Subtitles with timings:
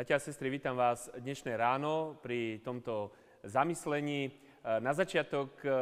[0.00, 3.12] Bratia a sestry, vítam vás dnešné ráno pri tomto
[3.44, 4.32] zamyslení.
[4.64, 5.72] Na začiatok eh,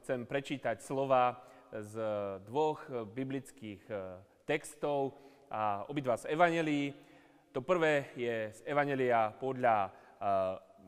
[0.00, 1.36] chcem prečítať slova
[1.76, 2.00] z
[2.48, 2.80] dvoch
[3.12, 5.20] biblických eh, textov
[5.52, 6.96] a obidva z Evangelii.
[7.52, 9.92] To prvé je z Evangelia podľa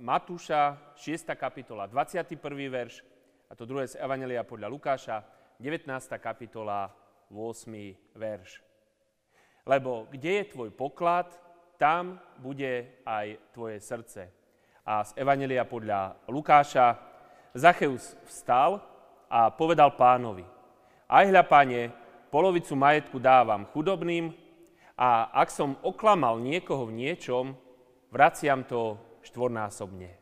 [0.00, 1.36] Matúša, 6.
[1.36, 2.33] kapitola, 21.
[2.72, 3.05] verš,
[3.44, 5.20] a to druhé z Evangelia podľa Lukáša,
[5.60, 5.84] 19.
[6.16, 6.88] kapitola,
[7.28, 8.16] 8.
[8.16, 8.64] verš.
[9.69, 11.49] Lebo kde je tvoj poklad,
[11.80, 14.29] tam bude aj tvoje srdce.
[14.84, 17.01] A z Evanelia podľa Lukáša
[17.56, 18.84] Zacheus vstal
[19.33, 20.45] a povedal pánovi,
[21.09, 21.80] aj hľa, pane,
[22.29, 24.30] polovicu majetku dávam chudobným
[24.95, 27.56] a ak som oklamal niekoho v niečom,
[28.12, 30.12] vraciam to štvornásobne.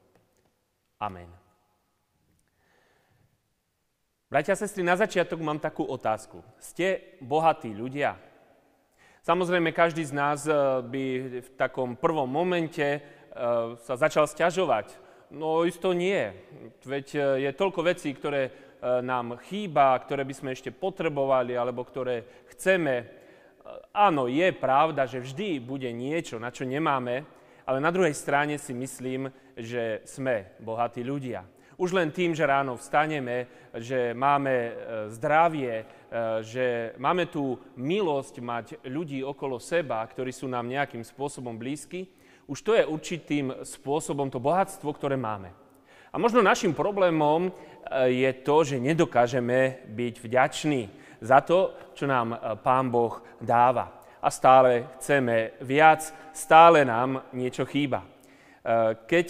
[1.02, 1.28] Amen.
[4.28, 6.44] Bratia a sestry, na začiatok mám takú otázku.
[6.60, 8.27] Ste bohatí ľudia?
[9.22, 11.04] Samozrejme, každý z nás eh, by
[11.42, 13.00] v takom prvom momente eh,
[13.82, 14.94] sa začal stiažovať.
[15.34, 16.32] No isto nie.
[16.86, 22.46] Veď eh, je toľko vecí, ktoré nám chýba, ktoré by sme ešte potrebovali alebo ktoré
[22.54, 23.10] chceme.
[23.90, 27.26] Áno, je pravda, že vždy bude niečo, na čo nemáme,
[27.66, 31.42] ale na druhej strane si myslím, že sme bohatí ľudia.
[31.78, 33.46] Už len tým, že ráno vstaneme,
[33.78, 34.72] že máme e,
[35.14, 35.84] zdravie, e,
[36.42, 36.66] že
[36.98, 42.10] máme tú milosť mať ľudí okolo seba, ktorí sú nám nejakým spôsobom blízky,
[42.50, 45.54] už to je určitým spôsobom to bohatstvo, ktoré máme.
[46.10, 47.50] A možno našim problémom e,
[48.26, 50.82] je to, že nedokážeme byť vďační
[51.22, 54.02] za to, čo nám Pán Boh dáva.
[54.18, 58.02] A stále chceme viac, stále nám niečo chýba.
[59.06, 59.26] Keď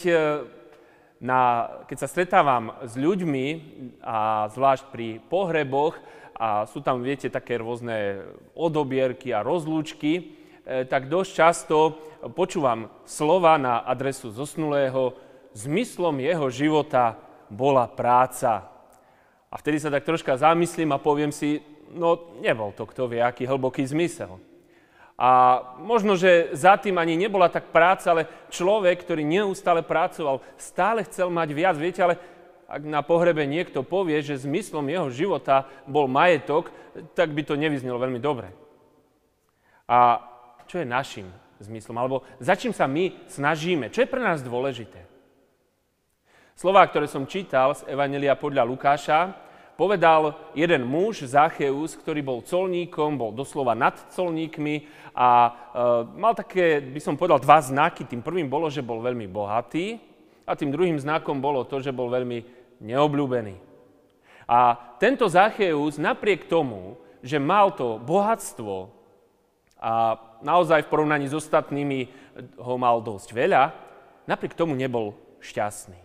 [1.18, 3.46] na, keď sa stretávam s ľuďmi,
[4.02, 5.98] a zvlášť pri pohreboch,
[6.38, 8.22] a sú tam, viete, také rôzne
[8.54, 10.22] odobierky a rozlúčky, e,
[10.86, 11.98] tak dosť často
[12.38, 15.18] počúvam slova na adresu zosnulého,
[15.58, 17.18] zmyslom jeho života
[17.50, 18.70] bola práca.
[19.50, 21.58] A vtedy sa tak troška zamyslím a poviem si,
[21.90, 24.38] no nebol to kto vie, aký hlboký zmysel.
[25.18, 31.02] A možno, že za tým ani nebola tak práca, ale človek, ktorý neustále pracoval, stále
[31.02, 31.74] chcel mať viac.
[31.74, 32.14] Viete, ale
[32.70, 36.70] ak na pohrebe niekto povie, že zmyslom jeho života bol majetok,
[37.18, 38.54] tak by to nevyznelo veľmi dobre.
[39.90, 40.22] A
[40.70, 41.26] čo je našim
[41.58, 41.98] zmyslom?
[41.98, 43.90] Alebo za čím sa my snažíme?
[43.90, 45.02] Čo je pre nás dôležité?
[46.54, 49.34] Slová, ktoré som čítal z Evanelia podľa Lukáša,
[49.78, 55.50] povedal jeden muž, Zacheus, ktorý bol colníkom, bol doslova nad colníkmi a e,
[56.18, 58.02] mal také, by som povedal, dva znaky.
[58.02, 60.02] Tým prvým bolo, že bol veľmi bohatý
[60.42, 62.42] a tým druhým znakom bolo to, že bol veľmi
[62.82, 63.54] neobľúbený.
[64.50, 68.90] A tento Zacheus napriek tomu, že mal to bohatstvo
[69.78, 72.10] a naozaj v porovnaní s ostatnými
[72.58, 73.62] ho mal dosť veľa,
[74.26, 76.02] napriek tomu nebol šťastný.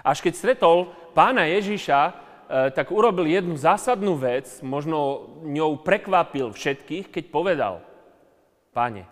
[0.00, 7.08] Až keď stretol pána Ježiša, E, tak urobil jednu zásadnú vec, možno ňou prekvapil všetkých,
[7.08, 7.74] keď povedal,
[8.72, 9.08] Pane,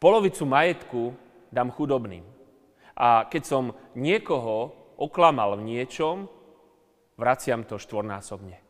[0.00, 1.12] polovicu majetku
[1.52, 2.24] dám chudobným.
[2.96, 3.64] A keď som
[3.96, 6.28] niekoho oklamal v niečom,
[7.16, 8.60] vraciam to štvornásobne.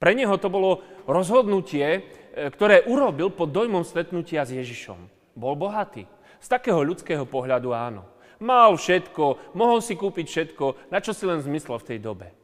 [0.00, 2.00] Pre neho to bolo rozhodnutie, e,
[2.48, 4.96] ktoré urobil pod dojmom stretnutia s Ježišom.
[5.36, 6.08] Bol bohatý.
[6.40, 8.08] Z takého ľudského pohľadu áno.
[8.40, 12.39] Mal všetko, mohol si kúpiť všetko, na čo si len zmyslel v tej dobe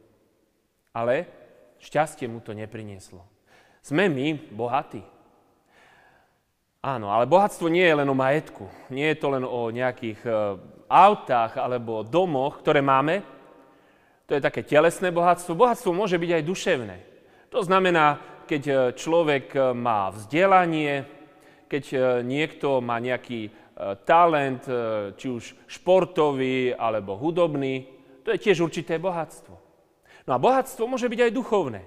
[0.93, 1.27] ale
[1.81, 3.23] šťastie mu to neprinieslo.
[3.81, 4.99] Sme my bohatí.
[6.87, 8.69] Áno, ale bohatstvo nie je len o majetku.
[8.93, 10.31] Nie je to len o nejakých e,
[10.87, 13.25] autách alebo domoch, ktoré máme.
[14.29, 15.57] To je také telesné bohatstvo.
[15.57, 16.97] Bohatstvo môže byť aj duševné.
[17.51, 21.03] To znamená, keď e, človek e, má vzdelanie,
[21.67, 21.83] keď
[22.23, 23.51] niekto má nejaký
[24.07, 24.63] talent,
[25.19, 27.83] či už športový alebo hudobný,
[28.23, 29.66] to je tiež určité bohatstvo.
[30.27, 31.81] No a bohatstvo môže byť aj duchovné.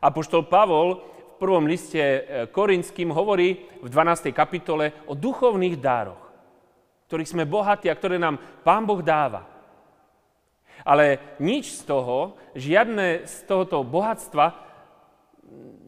[0.00, 4.32] A poštol Pavol v prvom liste e, Korinským hovorí v 12.
[4.32, 6.18] kapitole o duchovných dároch,
[7.06, 9.44] ktorých sme bohatí a ktoré nám Pán Boh dáva.
[10.80, 14.54] Ale nič z toho, žiadne z tohoto bohatstva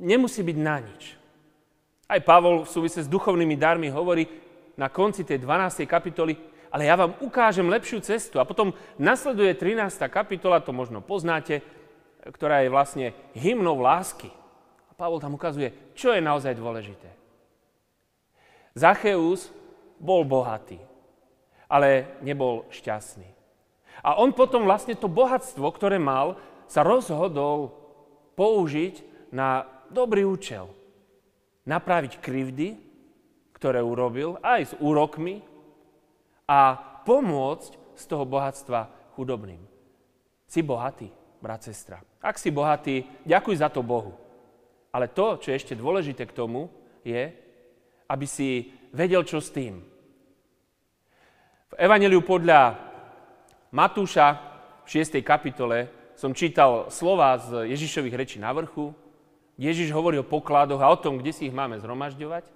[0.03, 1.17] nemusí byť na nič.
[2.11, 4.27] Aj Pavol v súvise s duchovnými darmi hovorí
[4.75, 5.87] na konci tej 12.
[5.87, 6.35] kapitoly,
[6.71, 8.39] ale ja vám ukážem lepšiu cestu.
[8.39, 10.07] A potom nasleduje 13.
[10.07, 11.67] kapitola, to možno poznáte,
[12.23, 14.31] ktorá je vlastne hymnou lásky.
[14.87, 17.11] A Pavol tam ukazuje, čo je naozaj dôležité.
[18.79, 19.51] Zacheus
[19.99, 20.79] bol bohatý,
[21.67, 23.27] ale nebol šťastný.
[24.01, 26.39] A on potom vlastne to bohatstvo, ktoré mal,
[26.71, 27.75] sa rozhodol
[28.39, 29.03] použiť
[29.35, 30.71] na dobrý účel.
[31.67, 32.79] Napraviť krivdy,
[33.53, 35.45] ktoré urobil, aj s úrokmi,
[36.51, 36.75] a
[37.07, 39.63] pomôcť z toho bohatstva chudobným.
[40.51, 41.07] Si bohatý,
[41.39, 42.03] brat, sestra.
[42.19, 44.19] Ak si bohatý, ďakuj za to Bohu.
[44.91, 46.67] Ale to, čo je ešte dôležité k tomu,
[47.07, 47.31] je,
[48.11, 49.79] aby si vedel, čo s tým.
[51.71, 52.75] V Evangeliu podľa
[53.71, 54.27] Matúša
[54.83, 55.23] v 6.
[55.23, 55.87] kapitole
[56.19, 58.91] som čítal slova z Ježišových rečí na vrchu.
[59.55, 62.51] Ježiš hovorí o pokladoch a o tom, kde si ich máme zhromažďovať.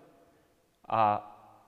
[0.90, 1.22] A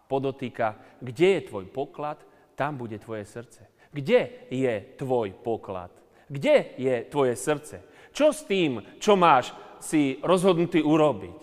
[0.07, 2.23] podotýka, kde je tvoj poklad,
[2.57, 3.69] tam bude tvoje srdce.
[3.93, 5.93] Kde je tvoj poklad?
[6.27, 7.83] Kde je tvoje srdce?
[8.11, 11.39] Čo s tým, čo máš si rozhodnutý urobiť?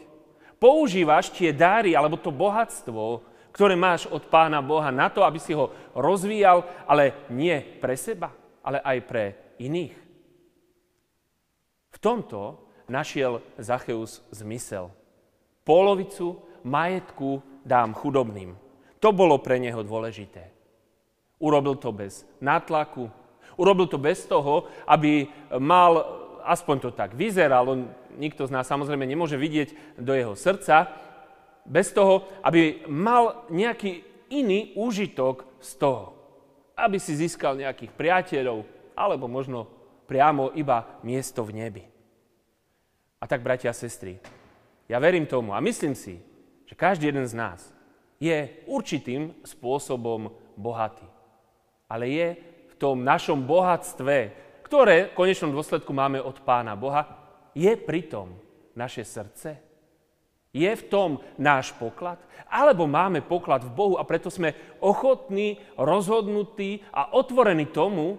[0.58, 3.22] Používaš tie dáry alebo to bohatstvo,
[3.54, 8.34] ktoré máš od Pána Boha na to, aby si ho rozvíjal, ale nie pre seba,
[8.66, 9.24] ale aj pre
[9.62, 9.94] iných.
[11.94, 14.90] V tomto našiel Zacheus zmysel.
[15.62, 18.56] Polovicu majetku dám chudobným.
[19.00, 20.52] To bolo pre neho dôležité.
[21.44, 23.12] Urobil to bez nátlaku,
[23.60, 25.28] urobil to bez toho, aby
[25.60, 26.00] mal,
[26.48, 30.88] aspoň to tak vyzeralo, nikto z nás samozrejme nemôže vidieť do jeho srdca,
[31.64, 36.16] bez toho, aby mal nejaký iný úžitok z toho.
[36.76, 39.68] Aby si získal nejakých priateľov, alebo možno
[40.08, 41.84] priamo iba miesto v nebi.
[43.20, 44.20] A tak, bratia a sestry,
[44.92, 46.20] ja verím tomu a myslím si,
[46.74, 47.70] že každý jeden z nás
[48.18, 51.06] je určitým spôsobom bohatý.
[51.86, 52.28] Ale je
[52.66, 54.34] v tom našom bohatstve,
[54.66, 57.06] ktoré v konečnom dôsledku máme od Pána Boha,
[57.54, 58.34] je pritom
[58.74, 59.62] naše srdce?
[60.50, 62.18] Je v tom náš poklad?
[62.50, 68.18] Alebo máme poklad v Bohu a preto sme ochotní, rozhodnutí a otvorení tomu,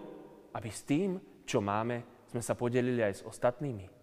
[0.55, 3.94] aby s tým, čo máme, sme sa podelili aj s ostatnými?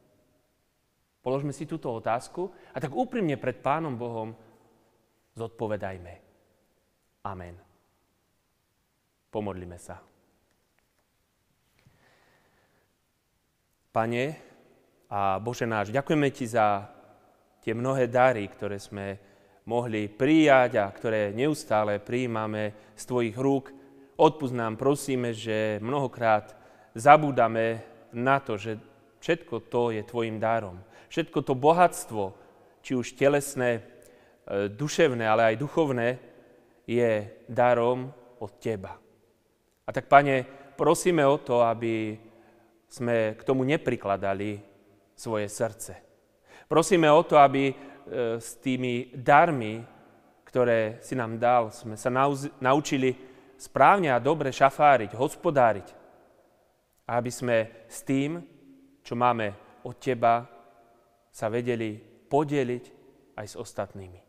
[1.21, 4.33] Položme si túto otázku a tak úprimne pred Pánom Bohom
[5.37, 6.13] zodpovedajme.
[7.29, 7.55] Amen.
[9.29, 10.01] Pomodlime sa.
[13.91, 14.23] Pane
[15.11, 16.89] a Bože náš, ďakujeme Ti za
[17.61, 19.19] tie mnohé dary, ktoré sme
[19.69, 23.69] mohli prijať a ktoré neustále prijímame z Tvojich rúk.
[24.17, 26.57] Odpust nám, prosíme, že mnohokrát
[26.97, 28.81] zabúdame na to, že
[29.21, 30.81] všetko to je Tvojim darom
[31.11, 32.31] všetko to bohatstvo,
[32.79, 33.83] či už telesné,
[34.47, 36.09] e, duševné, ale aj duchovné,
[36.87, 38.07] je darom
[38.39, 38.95] od Teba.
[39.83, 40.47] A tak, Pane,
[40.79, 42.15] prosíme o to, aby
[42.87, 44.63] sme k tomu neprikladali
[45.11, 45.99] svoje srdce.
[46.71, 47.75] Prosíme o to, aby e,
[48.39, 49.83] s tými darmi,
[50.47, 52.07] ktoré si nám dal, sme sa
[52.59, 53.15] naučili
[53.59, 55.87] správne a dobre šafáriť, hospodáriť.
[57.07, 57.57] Aby sme
[57.87, 58.50] s tým,
[59.01, 59.53] čo máme
[59.85, 60.45] od Teba,
[61.31, 62.83] sa vedeli podeliť
[63.39, 64.19] aj s ostatnými.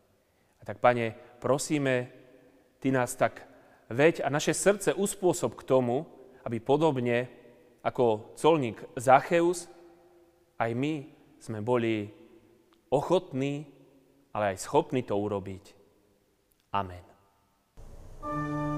[0.59, 2.09] A tak, Pane, prosíme,
[2.79, 3.47] Ty nás tak
[3.87, 6.03] veď a naše srdce uspôsob k tomu,
[6.43, 7.31] aby podobne
[7.83, 9.71] ako colník Zacheus,
[10.59, 11.07] aj my
[11.39, 12.11] sme boli
[12.91, 13.67] ochotní,
[14.31, 15.75] ale aj schopní to urobiť.
[16.73, 17.03] Amen.
[18.23, 18.72] thank you